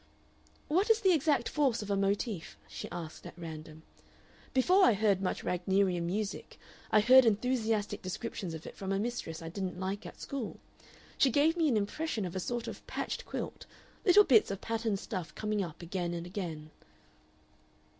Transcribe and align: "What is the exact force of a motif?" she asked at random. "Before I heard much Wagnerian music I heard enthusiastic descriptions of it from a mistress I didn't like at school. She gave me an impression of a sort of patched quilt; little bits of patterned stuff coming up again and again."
"What 0.67 0.89
is 0.89 1.01
the 1.01 1.13
exact 1.13 1.47
force 1.47 1.83
of 1.83 1.91
a 1.91 1.95
motif?" 1.95 2.57
she 2.67 2.89
asked 2.89 3.27
at 3.27 3.37
random. 3.37 3.83
"Before 4.51 4.83
I 4.83 4.93
heard 4.93 5.21
much 5.21 5.43
Wagnerian 5.43 6.07
music 6.07 6.57
I 6.89 7.01
heard 7.01 7.23
enthusiastic 7.23 8.01
descriptions 8.01 8.55
of 8.55 8.65
it 8.65 8.75
from 8.75 8.91
a 8.91 8.97
mistress 8.97 9.43
I 9.43 9.49
didn't 9.49 9.79
like 9.79 10.07
at 10.07 10.19
school. 10.19 10.59
She 11.19 11.29
gave 11.29 11.55
me 11.55 11.67
an 11.67 11.77
impression 11.77 12.25
of 12.25 12.35
a 12.35 12.39
sort 12.39 12.67
of 12.67 12.83
patched 12.87 13.27
quilt; 13.27 13.67
little 14.03 14.23
bits 14.23 14.49
of 14.49 14.59
patterned 14.59 14.97
stuff 14.97 15.35
coming 15.35 15.63
up 15.63 15.83
again 15.83 16.15
and 16.15 16.25
again." 16.25 16.71